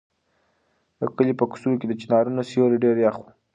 [0.99, 3.29] د کلي په کوڅو کې د چنارونو سیوري ډېر یخ وو.